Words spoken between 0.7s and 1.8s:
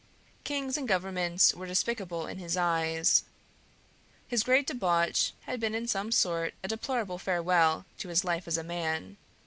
and Governments were